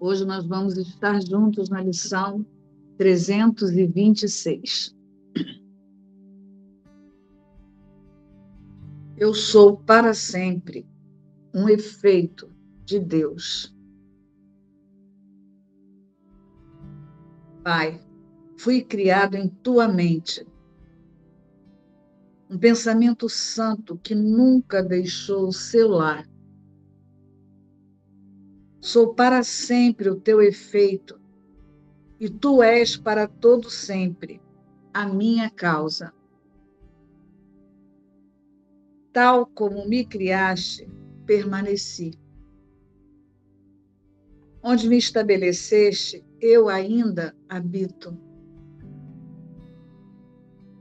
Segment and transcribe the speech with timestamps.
[0.00, 2.46] Hoje nós vamos estar juntos na lição
[2.96, 4.96] 326.
[9.16, 10.86] Eu sou para sempre
[11.52, 12.48] um efeito
[12.84, 13.76] de Deus.
[17.64, 18.00] Pai,
[18.56, 20.46] fui criado em tua mente.
[22.48, 26.24] Um pensamento santo que nunca deixou o seu lar
[28.90, 31.20] Sou para sempre o teu efeito,
[32.18, 34.40] e tu és para todo sempre
[34.94, 36.10] a minha causa.
[39.12, 40.90] Tal como me criaste,
[41.26, 42.18] permaneci.
[44.62, 48.18] Onde me estabeleceste, eu ainda habito.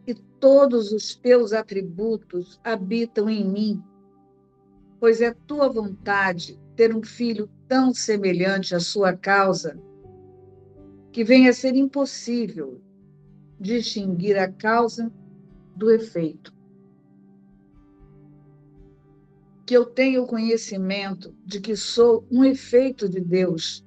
[0.07, 3.83] E todos os teus atributos habitam em mim,
[4.97, 9.77] pois é tua vontade ter um filho tão semelhante à sua causa
[11.11, 12.79] que venha a ser impossível
[13.59, 15.11] distinguir a causa
[15.75, 16.55] do efeito.
[19.65, 23.83] Que eu tenha o conhecimento de que sou um efeito de Deus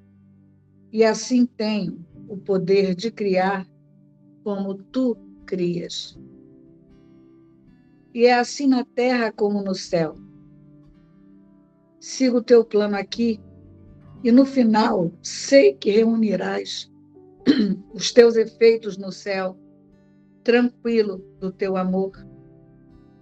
[0.93, 3.65] e assim tenho o poder de criar
[4.43, 6.19] como tu crias.
[8.13, 10.17] E é assim na terra como no céu.
[12.01, 13.39] Sigo o teu plano aqui
[14.25, 16.91] e no final sei que reunirás
[17.95, 19.57] os teus efeitos no céu,
[20.43, 22.13] tranquilo do teu amor,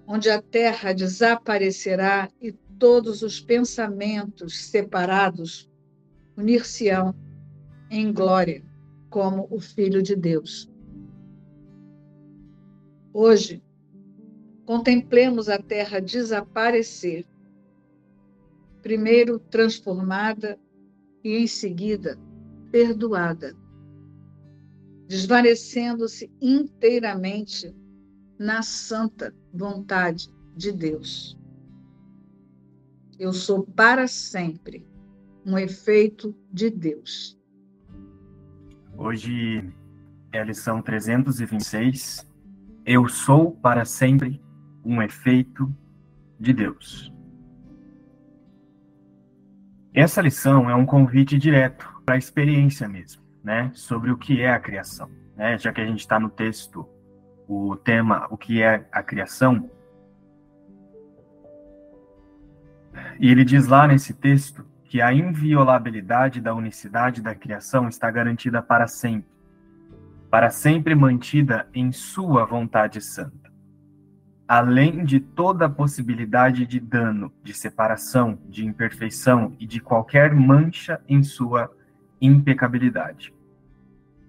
[0.07, 5.69] onde a terra desaparecerá e todos os pensamentos separados
[6.37, 7.15] unir-se-ão
[7.91, 8.65] em glória
[9.11, 10.71] como o Filho de Deus.
[13.13, 13.61] Hoje,
[14.65, 17.27] contemplemos a terra desaparecer,
[18.83, 20.59] primeiro transformada
[21.23, 22.19] e, em seguida,
[22.71, 23.57] perdoada,
[25.07, 27.75] desvanecendo-se inteiramente
[28.39, 31.37] na santa vontade de Deus.
[33.19, 34.87] Eu sou para sempre
[35.45, 37.37] um efeito de Deus.
[38.97, 39.73] Hoje
[40.33, 42.27] é a lição 326.
[42.85, 44.41] Eu sou para sempre
[44.85, 45.75] um efeito
[46.39, 47.13] de Deus.
[49.99, 53.69] Essa lição é um convite direto para a experiência mesmo, né?
[53.75, 55.59] Sobre o que é a criação, né?
[55.59, 56.89] Já que a gente está no texto,
[57.49, 59.69] o tema, o que é a criação.
[63.19, 68.63] E ele diz lá nesse texto que a inviolabilidade da unicidade da criação está garantida
[68.63, 69.29] para sempre,
[70.31, 73.48] para sempre mantida em sua vontade santa
[74.49, 80.99] além de toda a possibilidade de dano, de separação, de imperfeição e de qualquer mancha
[81.07, 81.71] em sua
[82.19, 83.35] impecabilidade.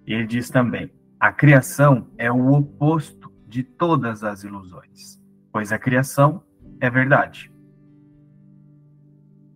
[0.06, 5.20] Ele diz também: a criação é o oposto de todas as ilusões,
[5.54, 6.44] pois a criação
[6.82, 7.50] é verdade.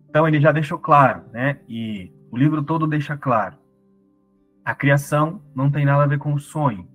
[0.08, 1.60] Então ele já deixou claro, né?
[1.68, 3.58] E o livro todo deixa claro.
[4.64, 6.88] A criação não tem nada a ver com o sonho,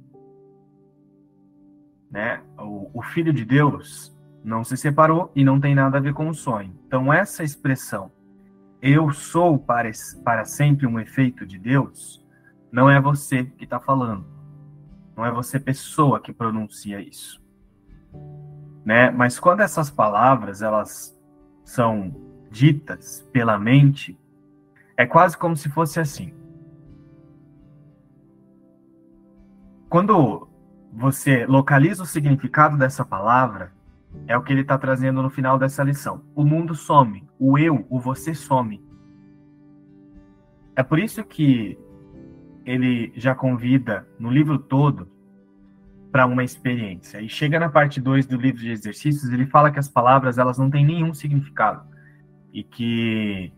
[2.12, 2.42] né?
[2.58, 6.30] O, o Filho de Deus não se separou e não tem nada a ver com
[6.30, 6.74] o sonho.
[6.88, 8.12] Então, essa expressão,
[8.81, 9.92] eu sou para,
[10.24, 12.25] para sempre um efeito de Deus,
[12.72, 14.25] não é você que está falando.
[15.16, 17.42] Não é você, pessoa, que pronuncia isso.
[18.86, 19.12] Né?
[19.12, 21.18] Mas quando essas palavras elas
[21.64, 22.16] são
[22.50, 24.18] ditas pela mente,
[24.98, 26.34] é quase como se fosse assim.
[29.90, 30.49] Quando
[30.92, 33.72] você localiza o significado dessa palavra,
[34.28, 36.24] é o que ele está trazendo no final dessa lição.
[36.36, 38.84] O mundo some, o eu, o você some.
[40.76, 41.78] É por isso que
[42.66, 45.08] ele já convida no livro todo
[46.12, 47.22] para uma experiência.
[47.22, 50.58] E chega na parte 2 do livro de exercícios, ele fala que as palavras elas
[50.58, 51.84] não têm nenhum significado
[52.52, 53.54] e que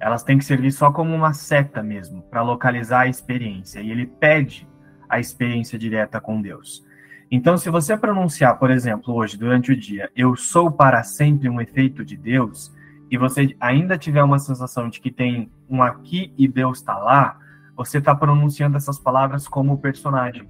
[0.00, 3.80] elas têm que servir só como uma seta mesmo para localizar a experiência.
[3.80, 4.66] E ele pede
[5.08, 6.86] a experiência direta com Deus.
[7.30, 11.60] Então, se você pronunciar, por exemplo, hoje, durante o dia, eu sou para sempre um
[11.60, 12.74] efeito de Deus,
[13.10, 17.38] e você ainda tiver uma sensação de que tem um aqui e Deus está lá,
[17.76, 20.48] você está pronunciando essas palavras como personagem.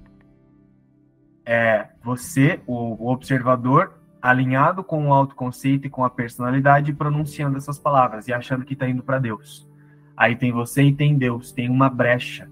[1.45, 8.27] É você, o observador, alinhado com o autoconceito e com a personalidade, pronunciando essas palavras
[8.27, 9.67] e achando que está indo para Deus.
[10.15, 12.49] Aí tem você e tem Deus, tem uma brecha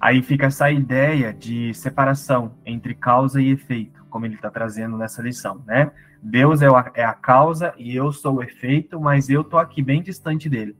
[0.00, 5.22] Aí fica essa ideia de separação entre causa e efeito, como ele está trazendo nessa
[5.22, 5.90] lição, né?
[6.22, 9.82] Deus é a, é a causa e eu sou o efeito, mas eu tô aqui
[9.82, 10.76] bem distante dele.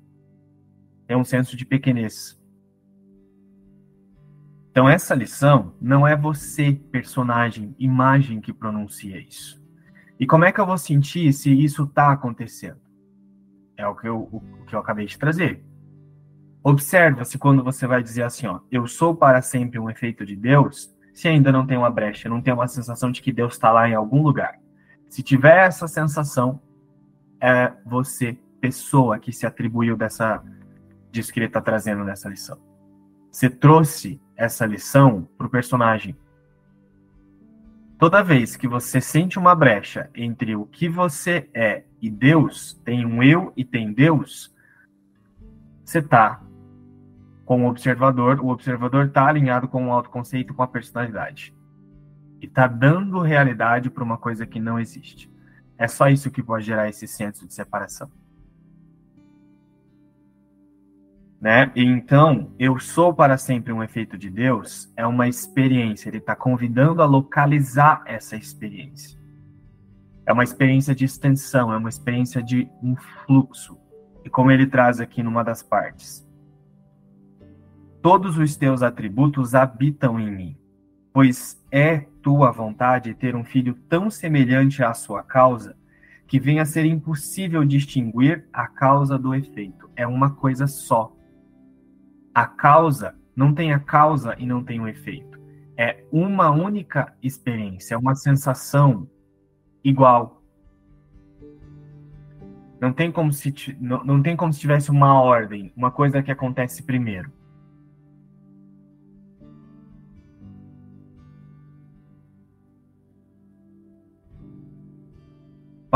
[1.07, 2.41] Tem um senso de pequenez.
[4.71, 9.63] Então, essa lição não é você, personagem, imagem, que pronuncia isso.
[10.21, 12.81] E como é que eu vou sentir se isso está acontecendo?
[13.77, 15.65] É o que, eu, o que eu acabei de trazer.
[16.69, 20.93] Observa-se quando você vai dizer assim, ó, eu sou para sempre um efeito de Deus,
[21.15, 23.89] se ainda não tem uma brecha, não tem uma sensação de que Deus está lá
[23.89, 24.59] em algum lugar.
[25.09, 26.61] Se tiver essa sensação,
[27.41, 30.43] é você, pessoa, que se atribuiu dessa
[31.13, 32.59] disso que ele está trazendo nessa lição.
[33.31, 36.17] Você trouxe essa lição para o personagem.
[37.97, 43.07] Toda vez que você sente uma brecha entre o que você é e Deus, tem
[43.07, 44.53] um eu e tem Deus,
[45.85, 46.43] você está
[47.47, 51.55] com o observador, o observador está alinhado com o autoconceito, com a personalidade.
[52.43, 55.31] E está dando realidade para uma coisa que não existe.
[55.79, 58.11] É só isso que pode gerar esse senso de separação.
[61.41, 61.71] Né?
[61.77, 66.09] Então, eu sou para sempre um efeito de Deus é uma experiência.
[66.09, 69.17] Ele está convidando a localizar essa experiência.
[70.27, 73.79] É uma experiência de extensão, é uma experiência de um fluxo.
[74.25, 76.26] E como ele traz aqui numa das partes,
[78.07, 80.57] Todos os teus atributos habitam em mim,
[81.13, 85.77] pois é tua vontade ter um filho tão semelhante à sua causa
[86.25, 89.91] que venha a ser impossível distinguir a causa do efeito.
[89.97, 91.13] É uma coisa só.
[92.33, 95.41] A causa não tem a causa e não tem o efeito.
[95.77, 99.11] É uma única experiência, é uma sensação
[99.83, 100.45] igual.
[102.81, 106.31] Não tem como se não, não tem como se tivesse uma ordem, uma coisa que
[106.31, 107.35] acontece primeiro.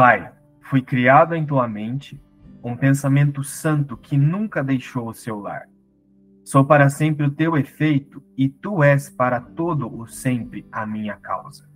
[0.00, 0.32] Pai,
[0.62, 2.18] fui criado em tua mente
[2.64, 5.68] um pensamento santo que nunca deixou o seu lar.
[6.42, 11.16] Sou para sempre o teu efeito e tu és para todo o sempre a minha
[11.16, 11.68] causa.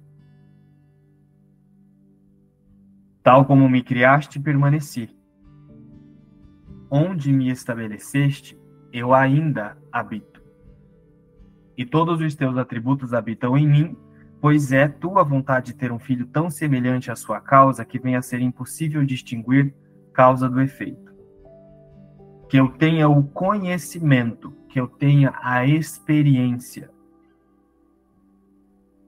[3.23, 5.15] Tal como me criaste, permaneci.
[6.91, 8.59] Onde me estabeleceste,
[8.91, 10.43] eu ainda habito.
[11.77, 13.97] E todos os teus atributos habitam em mim
[14.45, 18.23] pois é tua vontade ter um filho tão semelhante à sua causa que venha a
[18.23, 19.73] ser impossível distinguir
[20.13, 21.15] causa do efeito.
[22.51, 26.91] Que eu tenha o conhecimento, que eu tenha a experiência.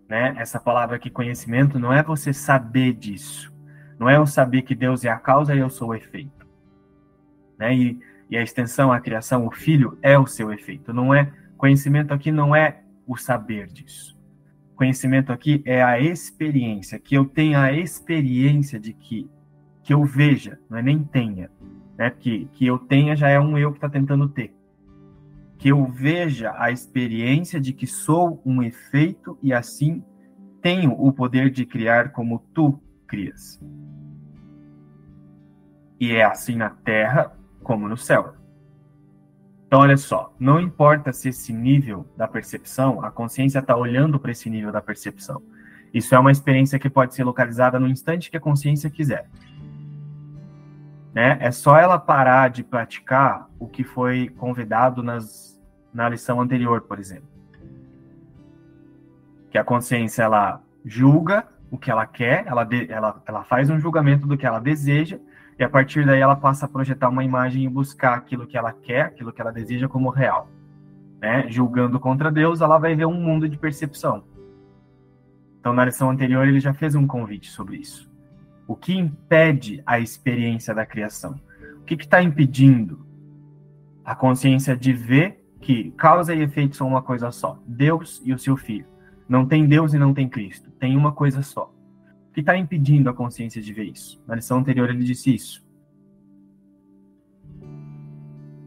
[0.09, 0.35] Né?
[0.39, 3.53] Essa palavra aqui, conhecimento, não é você saber disso.
[3.99, 6.47] Não é eu saber que Deus é a causa e eu sou o efeito.
[7.59, 7.77] Né?
[7.77, 8.01] E,
[8.31, 10.95] e a extensão, a criação, o filho é o seu efeito.
[10.95, 14.16] Não é conhecimento aqui não é o saber disso.
[14.77, 19.29] Conhecimento aqui é a experiência, que eu tenha a experiência de que,
[19.83, 21.51] que eu veja, não é nem tenha,
[21.97, 22.11] né?
[22.11, 24.55] Que, que eu tenha já é um eu que está tentando ter.
[25.57, 30.05] Que eu veja a experiência de que sou um efeito e assim
[30.61, 33.59] tenho o poder de criar como tu crias.
[35.99, 38.35] E é assim na terra como no céu.
[39.67, 44.31] Então, olha só, não importa se esse nível da percepção, a consciência está olhando para
[44.31, 45.43] esse nível da percepção.
[45.93, 49.29] Isso é uma experiência que pode ser localizada no instante que a consciência quiser.
[51.13, 51.37] Né?
[51.41, 55.61] É só ela parar de praticar o que foi convidado nas,
[55.93, 57.29] na lição anterior, por exemplo.
[59.51, 63.81] Que a consciência ela julga o que ela quer, ela, de, ela, ela faz um
[63.81, 65.19] julgamento do que ela deseja
[65.59, 68.73] e a partir daí ela passa a projetar uma imagem e buscar aquilo que ela
[68.73, 70.51] quer, aquilo que ela deseja como real.
[71.21, 71.47] Né?
[71.49, 74.23] Julgando contra Deus, ela vai ver um mundo de percepção.
[75.59, 78.11] Então, na lição anterior, ele já fez um convite sobre isso.
[78.69, 81.41] O que impede a experiência da criação?
[81.81, 83.07] O que está impedindo
[84.05, 87.59] a consciência de ver que causa e efeito são uma coisa só?
[87.67, 88.87] Deus e o seu filho.
[89.29, 90.71] Não tem Deus e não tem Cristo.
[90.73, 91.73] Tem uma coisa só
[92.37, 94.23] que está impedindo a consciência de ver isso?
[94.27, 95.67] Na lição anterior ele disse isso.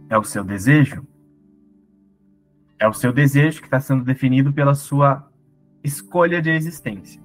[0.10, 1.08] É o seu desejo?
[2.80, 5.32] É o seu desejo que está sendo definido pela sua
[5.84, 7.22] escolha de existência.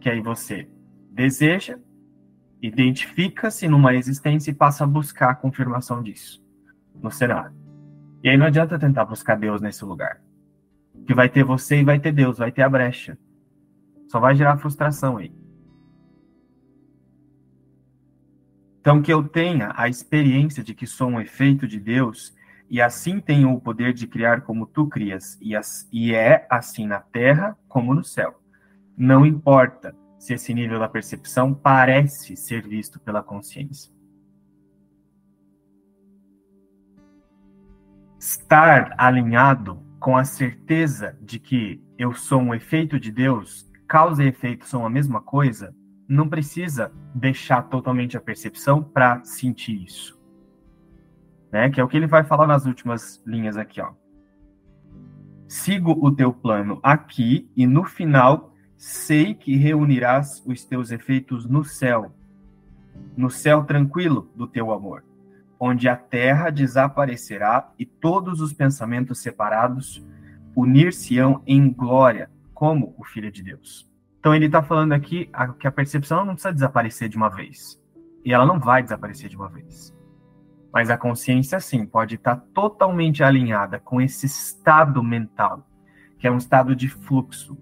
[0.00, 0.68] Que aí você
[1.12, 1.78] deseja,
[2.60, 6.44] identifica-se numa existência e passa a buscar a confirmação disso
[7.00, 7.54] no cenário.
[8.24, 10.20] E aí não adianta tentar buscar Deus nesse lugar.
[11.06, 13.16] Que vai ter você e vai ter Deus, vai ter a brecha.
[14.08, 15.39] Só vai gerar frustração aí.
[18.80, 22.34] Então, que eu tenha a experiência de que sou um efeito de Deus
[22.68, 26.86] e assim tenho o poder de criar como tu crias, e, as, e é assim
[26.86, 28.40] na terra como no céu.
[28.96, 33.90] Não importa se esse nível da percepção parece ser visto pela consciência.
[38.20, 44.28] estar alinhado com a certeza de que eu sou um efeito de Deus, causa e
[44.28, 45.74] efeito são a mesma coisa,
[46.10, 50.20] não precisa deixar totalmente a percepção para sentir isso.
[51.52, 51.70] Né?
[51.70, 53.92] Que é o que ele vai falar nas últimas linhas aqui, ó.
[55.48, 61.64] Sigo o teu plano aqui e no final sei que reunirás os teus efeitos no
[61.64, 62.14] céu,
[63.16, 65.04] no céu tranquilo do teu amor
[65.60, 70.02] onde a terra desaparecerá e todos os pensamentos separados
[70.56, 73.89] unir-se-ão em glória, como o Filho de Deus.
[74.20, 77.82] Então ele está falando aqui que a percepção não precisa desaparecer de uma vez.
[78.24, 79.92] E ela não vai desaparecer de uma vez.
[80.72, 85.66] Mas a consciência, sim, pode estar tá totalmente alinhada com esse estado mental,
[86.18, 87.58] que é um estado de fluxo,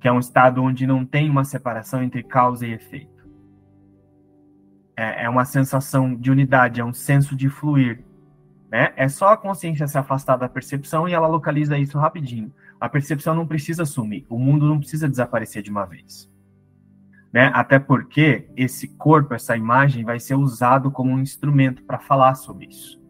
[0.00, 3.14] que é um estado onde não tem uma separação entre causa e efeito
[4.96, 8.04] é, é uma sensação de unidade, é um senso de fluir.
[8.70, 8.92] Né?
[8.96, 12.52] É só a consciência se afastar da percepção e ela localiza isso rapidinho.
[12.84, 16.30] A percepção não precisa sumir, o mundo não precisa desaparecer de uma vez.
[17.32, 17.50] Né?
[17.54, 22.66] Até porque esse corpo, essa imagem, vai ser usado como um instrumento para falar sobre
[22.66, 23.02] isso.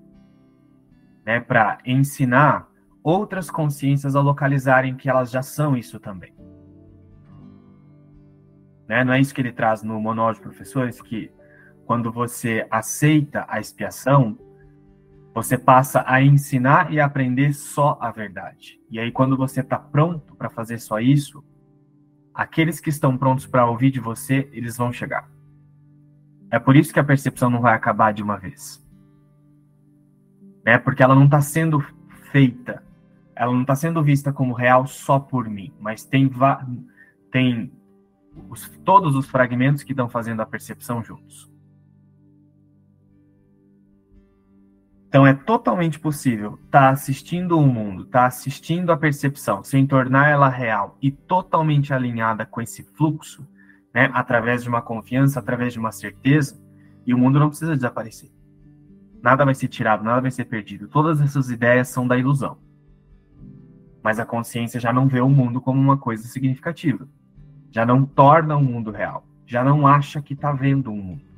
[1.26, 1.40] Né?
[1.40, 2.69] Para ensinar
[3.02, 6.33] outras consciências a localizarem que elas já são isso também.
[8.87, 9.02] Né?
[9.02, 11.33] Não é isso que ele traz no Monólogo de Professores, que
[11.85, 14.38] quando você aceita a expiação,
[15.35, 18.81] você passa a ensinar e aprender só a verdade.
[18.88, 21.45] E aí, quando você está pronto para fazer só isso,
[22.33, 25.29] aqueles que estão prontos para ouvir de você, eles vão chegar.
[26.53, 28.81] É por isso que a percepção não vai acabar de uma vez.
[30.64, 31.85] É porque ela não está sendo
[32.31, 32.85] feita,
[33.35, 36.31] ela não está sendo vista como real só por mim, mas tem,
[37.33, 37.73] tem
[38.49, 41.53] os, todos os fragmentos que estão fazendo a percepção juntos.
[45.14, 49.87] Então é totalmente possível estar tá assistindo o mundo, estar tá assistindo a percepção, sem
[49.87, 53.47] tornar ela real e totalmente alinhada com esse fluxo,
[53.94, 56.61] né, através de uma confiança, através de uma certeza,
[57.06, 58.28] e o mundo não precisa desaparecer.
[59.23, 60.88] Nada vai ser tirado, nada vai ser perdido.
[60.88, 62.59] Todas essas ideias são da ilusão.
[64.02, 67.09] Mas a consciência já não vê o mundo como uma coisa significativa.
[67.71, 69.25] Já não torna o mundo real.
[69.47, 71.34] Já não acha que está vendo o mundo.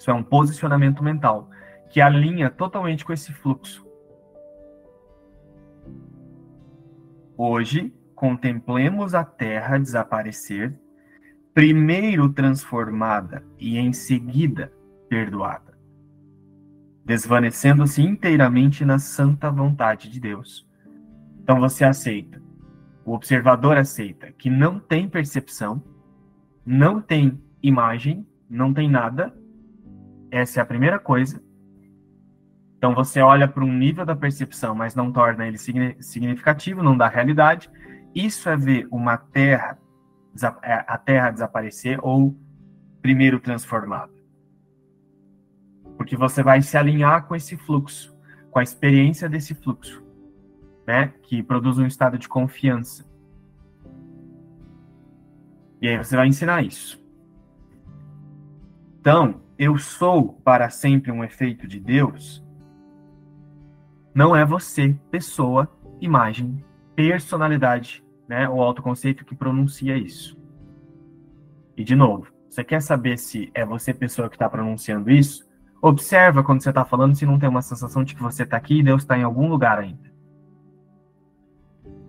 [0.00, 1.50] Isso é um posicionamento mental
[1.90, 3.86] que alinha totalmente com esse fluxo.
[7.36, 10.74] Hoje, contemplemos a Terra desaparecer,
[11.52, 14.72] primeiro transformada e em seguida
[15.06, 15.78] perdoada,
[17.04, 20.66] desvanecendo-se inteiramente na santa vontade de Deus.
[21.42, 22.40] Então você aceita,
[23.04, 25.82] o observador aceita que não tem percepção,
[26.64, 29.38] não tem imagem, não tem nada,
[30.30, 31.42] essa é a primeira coisa.
[32.76, 37.08] Então você olha para um nível da percepção, mas não torna ele significativo, não dá
[37.08, 37.70] realidade.
[38.14, 39.78] Isso é ver uma terra,
[40.62, 42.34] é, a terra desaparecer ou
[43.02, 44.12] primeiro transformada.
[45.96, 48.16] Porque você vai se alinhar com esse fluxo,
[48.50, 50.02] com a experiência desse fluxo,
[50.86, 51.12] né?
[51.22, 53.04] Que produz um estado de confiança.
[55.82, 56.98] E aí você vai ensinar isso.
[59.00, 62.42] Então, eu sou para sempre um efeito de Deus,
[64.14, 66.64] não é você, pessoa, imagem,
[66.96, 70.34] personalidade, né, o autoconceito que pronuncia isso.
[71.76, 75.46] E de novo, você quer saber se é você, pessoa, que está pronunciando isso?
[75.82, 78.78] Observa quando você está falando se não tem uma sensação de que você está aqui
[78.78, 80.10] e Deus está em algum lugar ainda.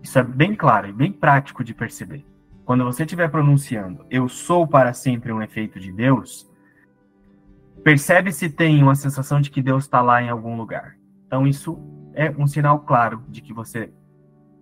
[0.02, 2.26] Isso é bem claro e bem prático de perceber.
[2.64, 6.50] Quando você estiver pronunciando, eu sou para sempre um efeito de Deus,
[7.84, 10.98] percebe se tem uma sensação de que Deus está lá em algum lugar.
[11.28, 11.80] Então, isso
[12.14, 13.92] é um sinal claro de que você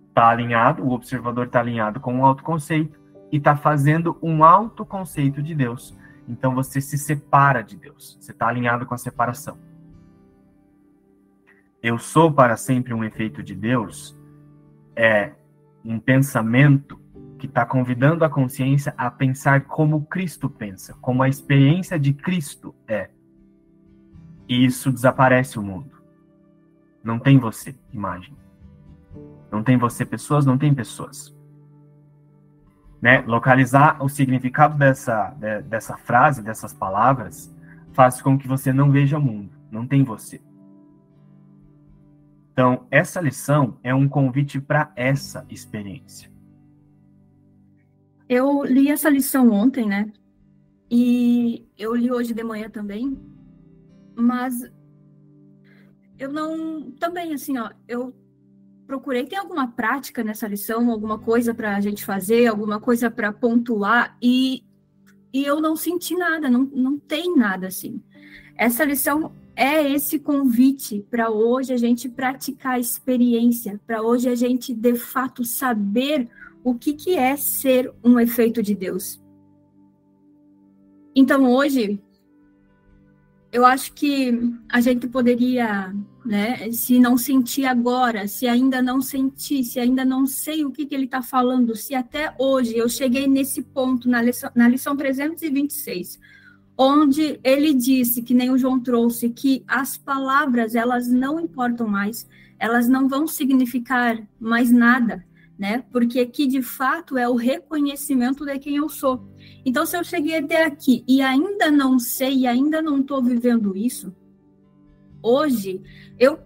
[0.08, 2.98] está alinhado, o observador está alinhado com um autoconceito
[3.30, 5.96] e está fazendo um autoconceito de Deus.
[6.28, 9.58] Então, você se separa de Deus, você está alinhado com a separação.
[11.82, 14.18] Eu sou para sempre um efeito de Deus
[14.94, 15.32] é
[15.84, 17.00] um pensamento
[17.40, 22.74] que está convidando a consciência a pensar como Cristo pensa, como a experiência de Cristo
[22.86, 23.08] é.
[24.46, 25.90] E isso desaparece o mundo.
[27.02, 28.36] Não tem você, imagem.
[29.50, 31.34] Não tem você, pessoas, não tem pessoas.
[33.00, 33.22] Né?
[33.22, 35.30] Localizar o significado dessa,
[35.64, 37.50] dessa frase, dessas palavras,
[37.94, 39.50] faz com que você não veja o mundo.
[39.70, 40.42] Não tem você.
[42.52, 46.30] Então, essa lição é um convite para essa experiência.
[48.30, 50.08] Eu li essa lição ontem, né?
[50.88, 53.20] E eu li hoje de manhã também.
[54.14, 54.70] Mas
[56.16, 56.92] eu não.
[56.92, 58.14] Também, assim, ó, eu
[58.86, 59.26] procurei.
[59.26, 64.16] Tem alguma prática nessa lição, alguma coisa para a gente fazer, alguma coisa para pontuar,
[64.22, 64.62] e,
[65.32, 68.00] e eu não senti nada, não, não tem nada assim.
[68.56, 74.36] Essa lição é esse convite para hoje a gente praticar a experiência, para hoje a
[74.36, 76.28] gente de fato saber
[76.62, 79.20] o que, que é ser um efeito de Deus.
[81.14, 82.00] Então hoje
[83.52, 84.32] eu acho que
[84.68, 85.92] a gente poderia,
[86.24, 90.86] né, se não sentir agora, se ainda não sentir, se ainda não sei o que,
[90.86, 94.96] que ele está falando, se até hoje eu cheguei nesse ponto na lição, na lição
[94.96, 96.20] 326,
[96.78, 102.28] onde ele disse, que nem o João trouxe, que as palavras, elas não importam mais,
[102.58, 105.24] elas não vão significar mais nada,
[105.60, 105.84] né?
[105.92, 109.28] Porque aqui de fato é o reconhecimento de quem eu sou.
[109.62, 113.76] Então, se eu cheguei até aqui e ainda não sei, e ainda não estou vivendo
[113.76, 114.10] isso,
[115.22, 115.82] hoje
[116.18, 116.38] eu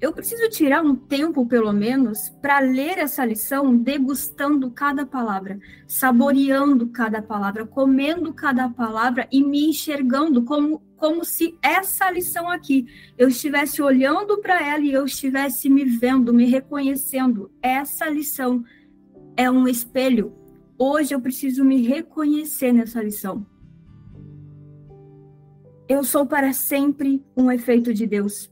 [0.00, 6.88] eu preciso tirar um tempo, pelo menos, para ler essa lição, degustando cada palavra, saboreando
[6.88, 12.86] cada palavra, comendo cada palavra e me enxergando como, como se essa lição aqui
[13.18, 17.52] eu estivesse olhando para ela e eu estivesse me vendo, me reconhecendo.
[17.62, 18.64] Essa lição
[19.36, 20.34] é um espelho.
[20.78, 23.46] Hoje eu preciso me reconhecer nessa lição.
[25.86, 28.50] Eu sou para sempre um efeito de Deus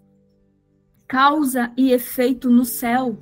[1.09, 3.19] causa e efeito no céu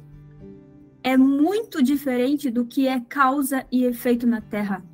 [1.04, 4.84] é muito diferente do que é causa e efeito na terra,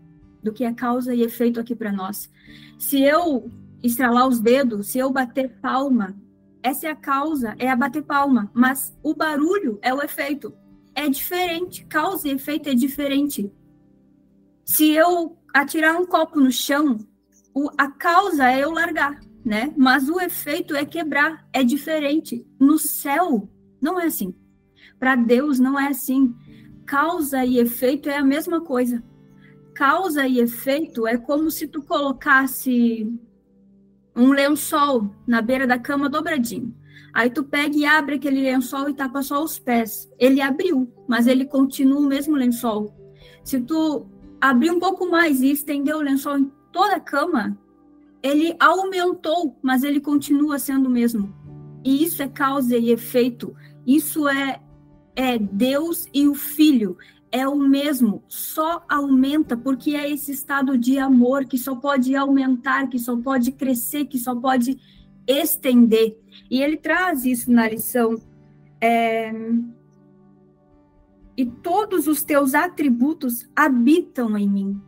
[0.43, 2.31] do que é causa e efeito aqui para nós.
[2.79, 3.51] Se eu
[3.83, 6.15] estralar os dedos, se eu bater palma,
[6.63, 10.55] essa é a causa, é a bater palma, mas o barulho é o efeito.
[10.95, 13.51] É diferente, causa e efeito é diferente.
[14.66, 16.99] Se eu atirar um copo no chão,
[17.79, 19.72] a causa é eu largar né?
[19.76, 22.46] Mas o efeito é quebrar, é diferente.
[22.59, 23.48] No céu,
[23.81, 24.35] não é assim.
[24.98, 26.35] Para Deus, não é assim.
[26.87, 29.02] Causa e efeito é a mesma coisa.
[29.74, 33.07] Causa e efeito é como se tu colocasse
[34.14, 36.74] um lençol na beira da cama dobradinho.
[37.12, 40.11] Aí tu pega e abre aquele lençol e tapa só os pés.
[40.18, 42.94] Ele abriu, mas ele continua o mesmo lençol.
[43.44, 44.07] Se tu
[44.40, 47.59] abrir um pouco mais e estender o lençol em toda a cama,
[48.23, 51.35] ele aumentou, mas ele continua sendo o mesmo.
[51.85, 53.55] E isso é causa e efeito.
[53.85, 54.63] Isso é,
[55.17, 56.97] é Deus e o Filho.
[57.33, 62.89] É o mesmo, só aumenta, porque é esse estado de amor que só pode aumentar,
[62.89, 64.79] que só pode crescer, que só pode
[65.27, 66.19] estender.
[66.51, 68.21] E ele traz isso na lição.
[68.81, 69.33] É...
[71.35, 74.81] E todos os teus atributos habitam em mim.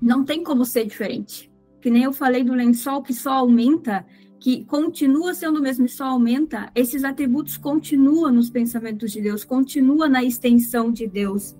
[0.00, 1.47] Não tem como ser diferente
[1.88, 4.04] que nem eu falei do lençol que só aumenta,
[4.38, 9.42] que continua sendo o mesmo e só aumenta, esses atributos continuam nos pensamentos de Deus,
[9.42, 11.56] continua na extensão de Deus.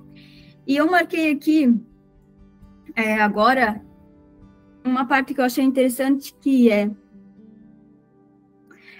[0.66, 1.74] E eu marquei aqui
[2.94, 3.82] é, agora
[4.84, 6.90] uma parte que eu achei interessante que é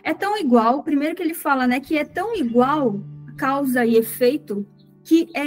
[0.03, 3.03] é tão igual, primeiro que ele fala, né, que é tão igual
[3.37, 4.67] causa e efeito
[5.05, 5.45] que é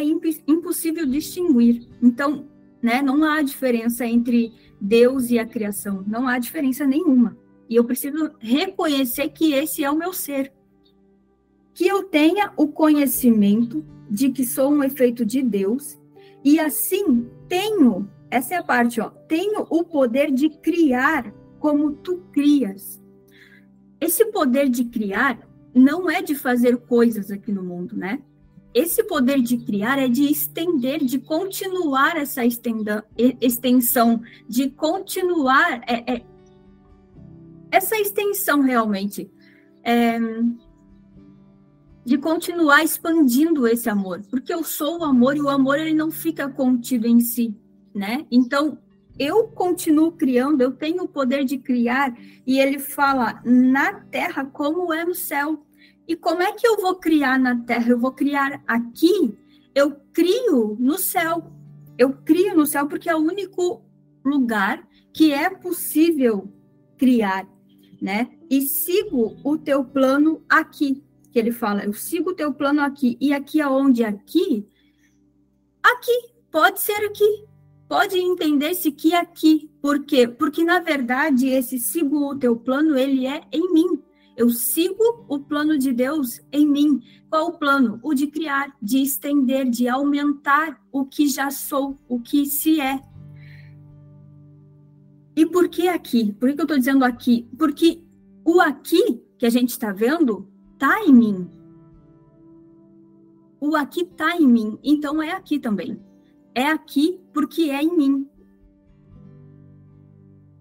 [0.47, 1.87] impossível distinguir.
[1.99, 2.47] Então,
[2.83, 6.03] né, não há diferença entre Deus e a criação.
[6.07, 7.37] Não há diferença nenhuma.
[7.69, 10.51] E eu preciso reconhecer que esse é o meu ser.
[11.73, 15.97] Que eu tenha o conhecimento de que sou um efeito de Deus
[16.43, 22.23] e assim tenho, essa é a parte, ó, tenho o poder de criar como tu
[22.31, 23.01] crias.
[23.99, 28.21] Esse poder de criar não é de fazer coisas aqui no mundo, né?
[28.73, 36.13] Esse poder de criar é de estender, de continuar essa estenda, extensão, de continuar é,
[36.13, 36.25] é,
[37.69, 39.29] essa extensão realmente,
[39.83, 40.17] é,
[42.05, 46.09] de continuar expandindo esse amor, porque eu sou o amor e o amor ele não
[46.09, 47.55] fica contido em si,
[47.93, 48.25] né?
[48.31, 48.77] Então
[49.19, 54.93] eu continuo criando, eu tenho o poder de criar e ele fala na terra como
[54.93, 55.63] é no céu.
[56.07, 57.89] E como é que eu vou criar na Terra?
[57.89, 59.37] Eu vou criar aqui?
[59.73, 61.51] Eu crio no céu.
[61.97, 63.83] Eu crio no céu porque é o único
[64.23, 66.51] lugar que é possível
[66.97, 67.47] criar,
[68.01, 68.29] né?
[68.49, 73.17] E sigo o teu plano aqui, que ele fala, eu sigo o teu plano aqui.
[73.19, 74.03] E aqui aonde?
[74.03, 74.67] Aqui?
[75.81, 77.45] Aqui, pode ser aqui.
[77.87, 79.69] Pode entender-se que aqui.
[79.81, 80.27] Por quê?
[80.27, 84.01] Porque, na verdade, esse sigo o teu plano, ele é em mim.
[84.41, 86.99] Eu sigo o plano de Deus em mim.
[87.29, 87.99] Qual o plano?
[88.01, 92.99] O de criar, de estender, de aumentar o que já sou, o que se é.
[95.35, 96.33] E por que aqui?
[96.33, 97.47] Por que eu estou dizendo aqui?
[97.55, 98.01] Porque
[98.43, 101.47] o aqui que a gente está vendo está em mim.
[103.59, 106.01] O aqui está em mim, então é aqui também.
[106.55, 108.27] É aqui porque é em mim.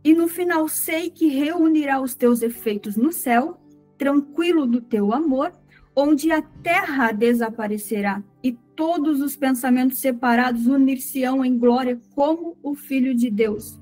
[0.05, 3.60] E no final sei que reunirá os teus efeitos no céu,
[4.01, 5.53] tranquilo do teu amor,
[5.95, 13.15] onde a terra desaparecerá e todos os pensamentos separados unir-se-ão em glória como o Filho
[13.15, 13.79] de Deus.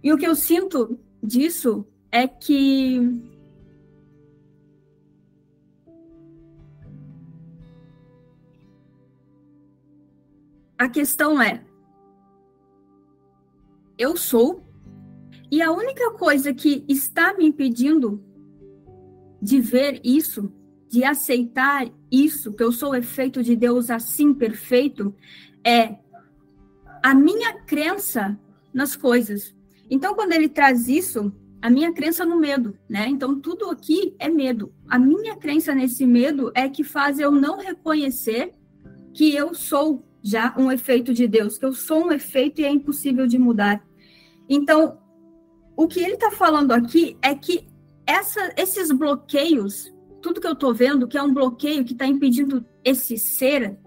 [0.00, 3.00] E o que eu sinto disso é que
[10.78, 11.64] a questão é
[13.98, 14.69] eu sou
[15.50, 18.22] e a única coisa que está me impedindo
[19.42, 20.52] de ver isso,
[20.88, 25.14] de aceitar isso, que eu sou efeito de Deus assim perfeito,
[25.64, 25.96] é
[27.02, 28.38] a minha crença
[28.72, 29.54] nas coisas.
[29.90, 33.08] Então, quando ele traz isso, a minha crença no medo, né?
[33.08, 34.72] Então, tudo aqui é medo.
[34.88, 38.52] A minha crença nesse medo é que faz eu não reconhecer
[39.12, 42.70] que eu sou já um efeito de Deus, que eu sou um efeito e é
[42.70, 43.82] impossível de mudar.
[44.48, 44.99] Então,
[45.82, 47.66] o que ele está falando aqui é que
[48.06, 52.64] essa, esses bloqueios, tudo que eu estou vendo, que é um bloqueio que está impedindo
[52.84, 53.78] esse ser,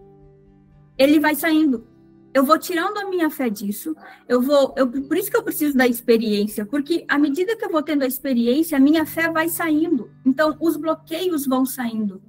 [0.97, 1.87] ele vai saindo
[2.33, 3.95] eu vou tirando a minha fé disso,
[4.27, 7.69] eu vou, eu, por isso que eu preciso da experiência, porque à medida que eu
[7.69, 10.09] vou tendo a experiência, a minha fé vai saindo.
[10.25, 12.21] Então, os bloqueios vão saindo.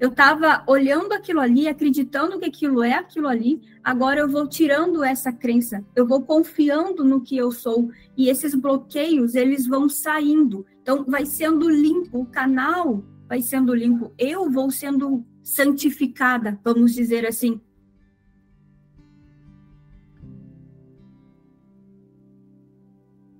[0.00, 5.02] Eu estava olhando aquilo ali, acreditando que aquilo é aquilo ali, agora eu vou tirando
[5.02, 10.64] essa crença, eu vou confiando no que eu sou, e esses bloqueios, eles vão saindo.
[10.82, 17.26] Então, vai sendo limpo, o canal vai sendo limpo, eu vou sendo santificada, vamos dizer
[17.26, 17.60] assim,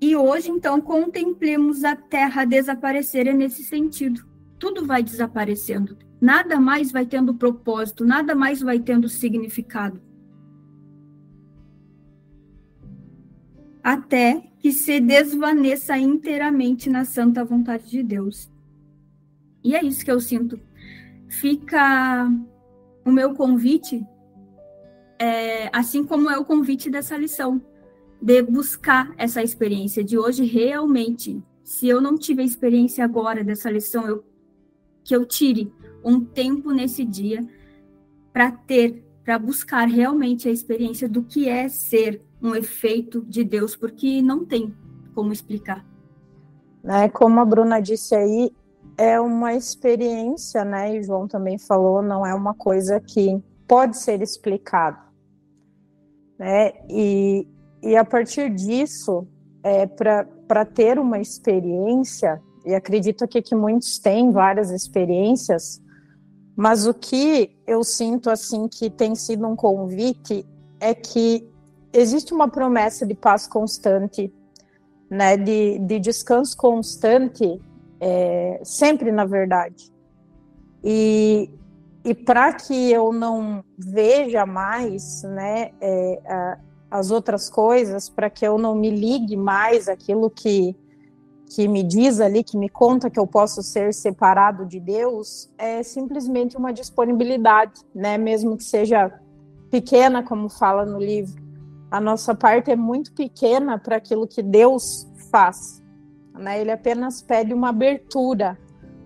[0.01, 4.25] E hoje, então, contemplemos a Terra desaparecer é nesse sentido.
[4.59, 5.99] Tudo vai desaparecendo.
[6.21, 10.01] Nada mais vai tendo propósito, nada mais vai tendo significado.
[13.83, 18.51] Até que se desvaneça inteiramente na santa vontade de Deus.
[19.63, 20.61] E é isso que eu sinto.
[21.29, 22.29] Fica
[23.05, 24.05] o meu convite,
[25.19, 27.63] é, assim como é o convite dessa lição
[28.21, 31.41] de buscar essa experiência de hoje realmente.
[31.63, 34.25] Se eu não tiver experiência agora dessa lição, eu,
[35.05, 35.73] que eu tire
[36.05, 37.47] um tempo nesse dia
[38.33, 43.75] para ter, para buscar realmente a experiência do que é ser um efeito de Deus,
[43.75, 44.75] porque não tem
[45.15, 45.85] como explicar.
[46.83, 48.53] Né, como a Bruna disse aí,
[48.97, 50.97] é uma experiência, né?
[50.97, 54.99] E João também falou, não é uma coisa que pode ser explicado,
[56.39, 56.73] né?
[56.89, 57.47] E
[57.83, 59.27] e a partir disso,
[59.63, 65.81] é, para ter uma experiência, e acredito aqui que muitos têm várias experiências,
[66.59, 70.45] mas o que eu sinto assim que tem sido um convite
[70.81, 71.49] é que
[71.93, 74.35] existe uma promessa de paz constante,
[75.09, 77.63] né, de, de descanso constante,
[78.01, 79.89] é, sempre na verdade.
[80.83, 81.49] E,
[82.05, 86.59] e para que eu não veja mais né, é, a,
[86.91, 90.75] as outras coisas para que eu não me ligue mais aquilo que
[91.49, 95.83] que me diz ali, que me conta que eu posso ser separado de Deus, é
[95.83, 98.19] simplesmente uma disponibilidade, né?
[98.19, 99.13] Mesmo que seja
[99.71, 101.43] pequena, como fala no livro.
[101.91, 105.83] A nossa parte é muito pequena para aquilo que Deus faz,
[106.35, 106.61] né?
[106.61, 108.59] Ele apenas pede uma abertura,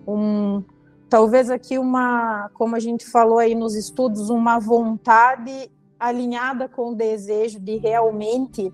[0.07, 0.63] um
[1.09, 6.95] talvez aqui uma, como a gente falou aí nos estudos, uma vontade alinhada com o
[6.95, 8.73] desejo de realmente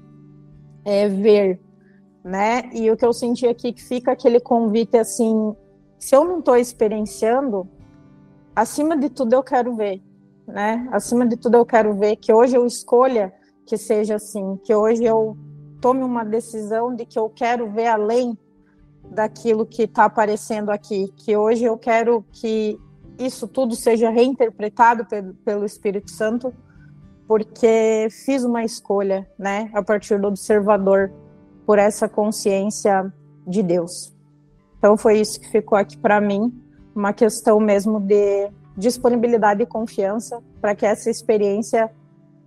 [0.86, 1.60] é, ver,
[2.24, 2.70] né?
[2.74, 5.56] E o que eu senti aqui que fica aquele convite assim,
[5.98, 7.68] se eu não estou experienciando,
[8.56, 10.02] acima de tudo eu quero ver,
[10.48, 10.88] né?
[10.92, 13.34] Acima de tudo eu quero ver que hoje eu escolha
[13.66, 15.38] que seja assim, que hoje eu
[15.80, 18.38] tome uma decisão de que eu quero ver além
[19.12, 22.78] daquilo que está aparecendo aqui, que hoje eu quero que
[23.18, 26.54] isso tudo seja reinterpretado pelo, pelo Espírito Santo
[27.30, 31.14] porque fiz uma escolha, né, a partir do observador,
[31.70, 33.14] por essa consciência
[33.46, 34.12] de Deus.
[34.80, 36.52] Então foi isso que ficou aqui para mim,
[36.96, 41.92] uma questão mesmo de disponibilidade e confiança para que essa experiência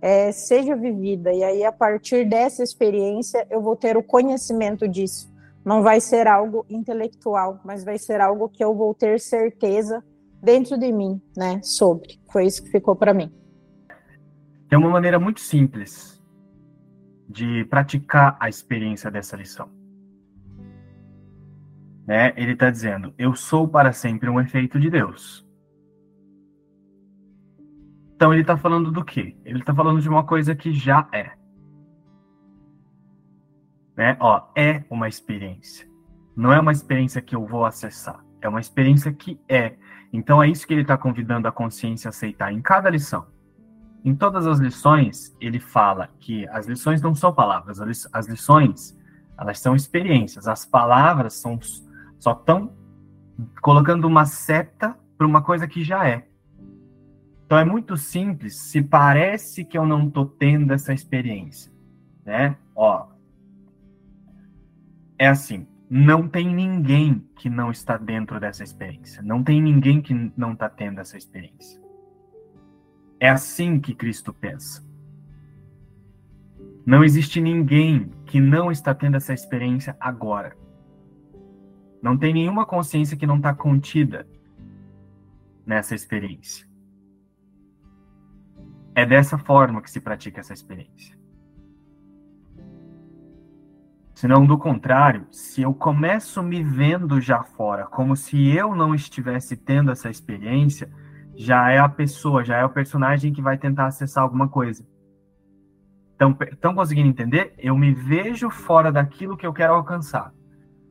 [0.01, 1.31] é, seja vivida.
[1.31, 5.33] E aí, a partir dessa experiência, eu vou ter o conhecimento disso.
[5.63, 10.03] Não vai ser algo intelectual, mas vai ser algo que eu vou ter certeza
[10.41, 12.19] dentro de mim, né, sobre.
[12.29, 13.31] Foi isso que ficou para mim.
[14.67, 16.12] Tem uma maneira muito simples
[17.33, 19.67] de praticar a experiência dessa lição.
[22.05, 25.43] né, ele está dizendo: Eu sou para sempre um efeito de Deus.
[28.15, 29.35] Então ele está falando do quê?
[29.43, 31.31] Ele está falando de uma coisa que já é.
[33.97, 34.15] Né?
[34.19, 35.87] Ó, é uma experiência.
[36.35, 38.23] Não é uma experiência que eu vou acessar.
[38.41, 39.75] É uma experiência que é.
[40.11, 43.25] Então é isso que ele está convidando a consciência a aceitar em cada lição.
[44.03, 47.79] Em todas as lições, ele fala que as lições não são palavras,
[48.11, 48.99] as lições,
[49.37, 50.47] elas são experiências.
[50.47, 51.59] As palavras são
[52.19, 52.71] só estão
[53.61, 56.27] colocando uma seta para uma coisa que já é.
[57.45, 61.71] Então é muito simples, se parece que eu não estou tendo essa experiência,
[62.25, 62.55] né?
[62.73, 63.07] Ó,
[65.19, 70.31] é assim, não tem ninguém que não está dentro dessa experiência, não tem ninguém que
[70.35, 71.82] não está tendo essa experiência.
[73.23, 74.83] É assim que Cristo pensa.
[76.85, 80.57] Não existe ninguém que não está tendo essa experiência agora.
[82.01, 84.27] Não tem nenhuma consciência que não está contida
[85.65, 86.67] nessa experiência.
[88.93, 91.17] É dessa forma que se pratica essa experiência.
[94.13, 99.55] Senão, do contrário, se eu começo me vendo já fora, como se eu não estivesse
[99.55, 100.91] tendo essa experiência,
[101.35, 104.85] já é a pessoa, já é o personagem que vai tentar acessar alguma coisa.
[106.51, 107.53] Estão conseguindo entender?
[107.57, 110.31] Eu me vejo fora daquilo que eu quero alcançar.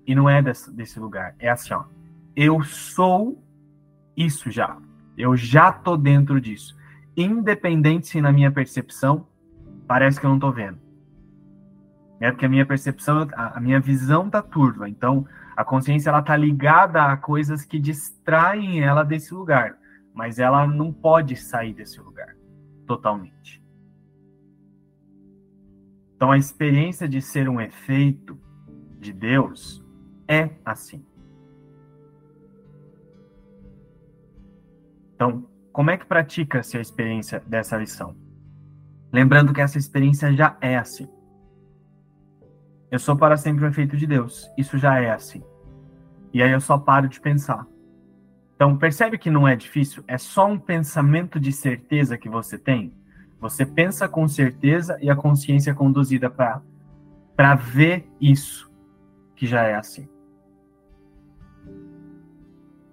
[0.07, 1.35] E não é desse, desse lugar.
[1.39, 1.85] É assim, ó.
[2.35, 3.43] Eu sou
[4.17, 4.77] isso já.
[5.17, 6.77] Eu já tô dentro disso.
[7.17, 9.27] Independente se na minha percepção
[9.87, 10.79] parece que eu não tô vendo.
[12.21, 14.89] É porque a minha percepção, a, a minha visão tá turva.
[14.89, 15.27] Então,
[15.57, 19.77] a consciência ela tá ligada a coisas que distraem ela desse lugar
[20.15, 22.37] mas ela não pode sair desse lugar
[22.87, 23.63] totalmente.
[26.15, 28.39] Então a experiência de ser um efeito
[29.01, 29.85] de Deus
[30.29, 31.05] é assim.
[35.15, 38.17] Então, como é que pratica-se a experiência dessa lição?
[39.13, 41.09] Lembrando que essa experiência já é assim.
[42.91, 44.51] Eu sou para sempre um efeito de Deus.
[44.57, 45.43] Isso já é assim.
[46.33, 47.67] E aí eu só paro de pensar.
[48.63, 50.05] Então, percebe que não é difícil?
[50.07, 52.95] É só um pensamento de certeza que você tem.
[53.41, 58.73] Você pensa com certeza e a consciência é conduzida para ver isso,
[59.35, 60.09] que já é assim.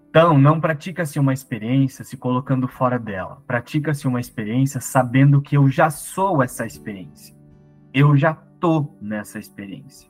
[0.10, 3.44] Então, não pratica-se uma experiência se colocando fora dela.
[3.46, 7.38] Pratica-se uma experiência sabendo que eu já sou essa experiência.
[7.94, 10.10] Eu já tô nessa experiência.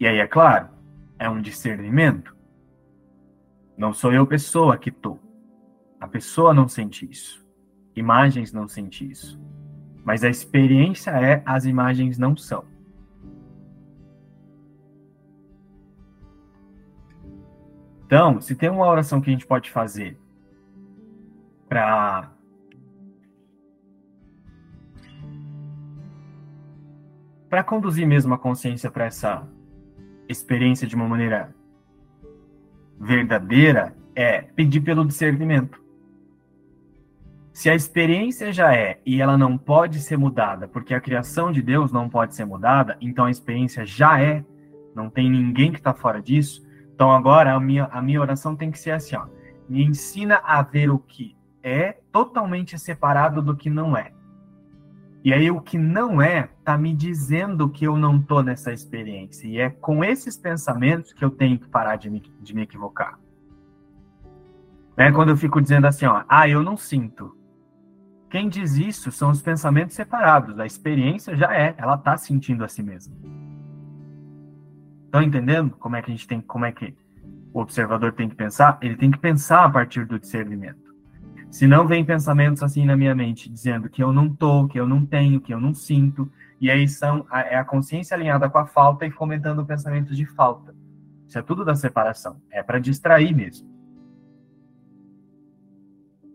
[0.00, 0.77] E aí, é claro,
[1.18, 2.36] é um discernimento.
[3.76, 5.18] Não sou eu pessoa que tô.
[6.00, 7.44] A pessoa não sente isso.
[7.94, 9.40] Imagens não sente isso.
[10.04, 12.64] Mas a experiência é as imagens não são.
[18.06, 20.18] Então, se tem uma oração que a gente pode fazer
[21.68, 22.32] para
[27.50, 29.46] para conduzir mesmo a consciência para essa
[30.28, 31.54] experiência de uma maneira
[33.00, 35.80] verdadeira é pedir pelo discernimento.
[37.52, 41.60] Se a experiência já é e ela não pode ser mudada, porque a criação de
[41.60, 44.44] Deus não pode ser mudada, então a experiência já é,
[44.94, 46.64] não tem ninguém que está fora disso.
[46.94, 49.26] Então agora a minha, a minha oração tem que ser assim: ó,
[49.68, 54.12] me ensina a ver o que é totalmente separado do que não é.
[55.24, 59.46] E aí o que não é tá me dizendo que eu não tô nessa experiência.
[59.48, 63.18] E é com esses pensamentos que eu tenho que parar de me, de me equivocar.
[64.96, 67.36] É quando eu fico dizendo assim, ó, ah, eu não sinto.
[68.30, 70.58] Quem diz isso são os pensamentos separados.
[70.58, 73.14] A experiência já é, ela tá sentindo a si mesma.
[75.04, 76.94] Estão entendendo como é que a gente tem, como é que
[77.52, 78.78] o observador tem que pensar?
[78.82, 80.87] Ele tem que pensar a partir do discernimento.
[81.50, 84.86] Se não vem pensamentos assim na minha mente, dizendo que eu não tô, que eu
[84.86, 86.30] não tenho, que eu não sinto,
[86.60, 90.74] e aí são é a consciência alinhada com a falta e fomentando pensamentos de falta.
[91.26, 92.40] Isso é tudo da separação.
[92.50, 93.68] É para distrair mesmo.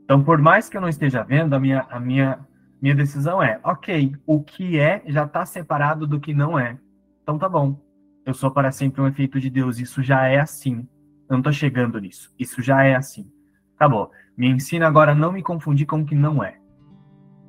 [0.04, 2.40] Então, por mais que eu não esteja vendo, a minha, a minha,
[2.82, 6.78] minha decisão é: ok, o que é já está separado do que não é.
[7.22, 7.80] Então tá bom.
[8.26, 9.80] Eu sou para sempre um efeito de Deus.
[9.80, 10.88] Isso já é assim.
[11.30, 12.34] Eu não estou chegando nisso.
[12.38, 13.32] Isso já é assim.
[13.76, 14.12] Acabou.
[14.36, 16.58] Me ensina agora a não me confundir com o que não é.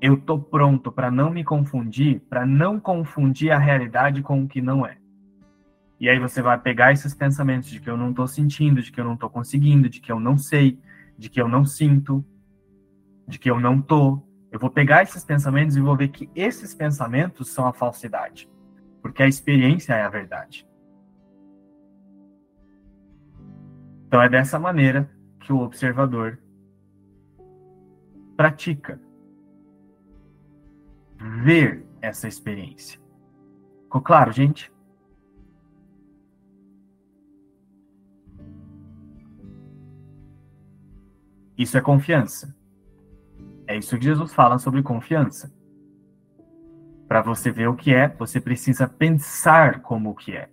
[0.01, 4.61] Eu tô pronto para não me confundir, para não confundir a realidade com o que
[4.61, 4.99] não é.
[5.99, 9.01] E aí você vai pegar esses pensamentos de que eu não tô sentindo, de que
[9.01, 10.79] eu não tô conseguindo, de que eu não sei,
[11.17, 12.23] de que eu não sinto,
[13.27, 14.23] de que eu não tô.
[14.53, 18.49] Eu vou pegar esses pensamentos e vou ver que esses pensamentos são a falsidade,
[19.01, 20.67] porque a experiência é a verdade.
[24.07, 26.39] Então é dessa maneira que o observador
[28.37, 29.01] pratica
[31.43, 33.01] ver essa experiência.
[33.85, 34.73] Ficou claro, gente?
[41.57, 42.55] Isso é confiança.
[43.67, 45.55] É isso que Jesus fala sobre confiança.
[47.09, 50.51] Para você ver o que é, você precisa pensar como o que é.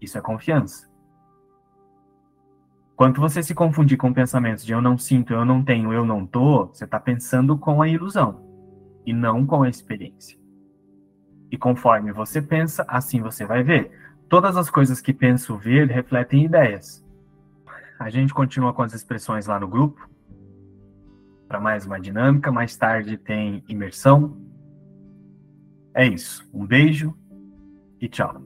[0.00, 0.88] Isso é confiança.
[2.96, 6.26] Quando você se confundir com pensamentos de eu não sinto, eu não tenho, eu não
[6.26, 8.40] tô, você está pensando com a ilusão
[9.04, 10.38] e não com a experiência.
[11.50, 13.90] E conforme você pensa, assim você vai ver.
[14.30, 17.04] Todas as coisas que penso ver refletem ideias.
[17.98, 20.08] A gente continua com as expressões lá no grupo
[21.46, 22.50] para mais uma dinâmica.
[22.50, 24.36] Mais tarde tem imersão.
[25.94, 26.48] É isso.
[26.52, 27.14] Um beijo
[28.00, 28.45] e tchau.